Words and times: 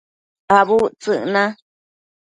Abudtsëc 0.57 1.23
na 1.33 1.43